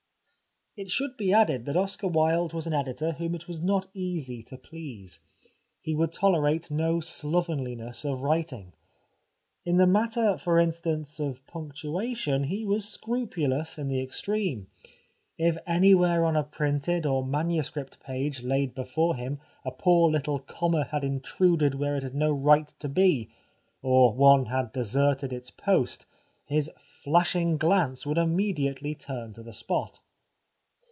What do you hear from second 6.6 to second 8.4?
no slovenliness of